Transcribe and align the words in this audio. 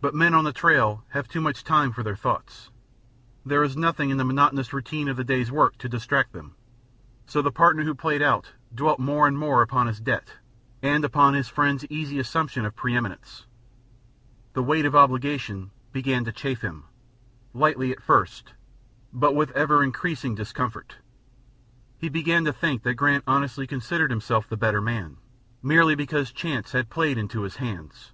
But 0.00 0.14
men 0.14 0.32
on 0.32 0.44
the 0.44 0.54
trail 0.54 1.04
have 1.10 1.28
too 1.28 1.42
much 1.42 1.64
time 1.64 1.92
for 1.92 2.02
their 2.02 2.16
thoughts; 2.16 2.70
there 3.44 3.62
is 3.62 3.76
nothing 3.76 4.08
in 4.08 4.16
the 4.16 4.24
monotonous 4.24 4.72
routine 4.72 5.06
of 5.06 5.18
the 5.18 5.22
day's 5.22 5.52
work 5.52 5.76
to 5.80 5.86
distract 5.90 6.32
them, 6.32 6.54
so 7.26 7.42
the 7.42 7.50
partner 7.52 7.82
who 7.82 7.90
had 7.90 7.98
played 7.98 8.22
out 8.22 8.52
dwelt 8.74 8.98
more 8.98 9.28
and 9.28 9.36
more 9.38 9.60
upon 9.60 9.86
his 9.86 10.00
debt 10.00 10.32
and 10.82 11.04
upon 11.04 11.34
his 11.34 11.48
friend's 11.50 11.84
easy 11.90 12.18
assumption 12.18 12.64
of 12.64 12.74
preëminence. 12.74 13.44
The 14.54 14.62
weight 14.62 14.86
of 14.86 14.96
obligation 14.96 15.72
began 15.92 16.24
to 16.24 16.32
chafe 16.32 16.62
him, 16.62 16.84
lightly 17.52 17.92
at 17.92 18.00
first, 18.02 18.54
but 19.12 19.34
with 19.34 19.50
ever 19.50 19.82
increasing 19.84 20.34
discomfort. 20.34 20.96
He 21.98 22.08
began 22.08 22.46
to 22.46 22.52
think 22.54 22.82
that 22.84 22.94
Grant 22.94 23.24
honestly 23.26 23.66
considered 23.66 24.10
himself 24.10 24.48
the 24.48 24.56
better 24.56 24.80
man, 24.80 25.18
merely 25.62 25.94
because 25.94 26.32
chance 26.32 26.72
had 26.72 26.88
played 26.88 27.18
into 27.18 27.42
his 27.42 27.56
hands. 27.56 28.12